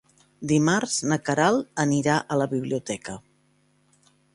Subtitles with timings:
[0.51, 3.19] Dimarts na Queralt anirà a la biblioteca.